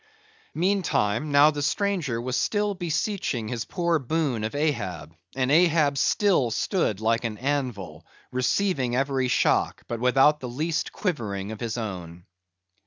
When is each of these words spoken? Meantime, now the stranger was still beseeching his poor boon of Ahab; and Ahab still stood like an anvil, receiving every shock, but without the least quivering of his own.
Meantime, 0.55 1.31
now 1.31 1.51
the 1.51 1.61
stranger 1.61 2.19
was 2.19 2.35
still 2.35 2.73
beseeching 2.73 3.47
his 3.47 3.65
poor 3.65 3.99
boon 3.99 4.43
of 4.43 4.55
Ahab; 4.55 5.15
and 5.35 5.51
Ahab 5.51 5.95
still 5.95 6.49
stood 6.49 6.99
like 6.99 7.23
an 7.23 7.37
anvil, 7.37 8.03
receiving 8.31 8.95
every 8.95 9.27
shock, 9.27 9.83
but 9.87 9.99
without 9.99 10.39
the 10.39 10.49
least 10.49 10.91
quivering 10.91 11.51
of 11.51 11.59
his 11.59 11.77
own. 11.77 12.25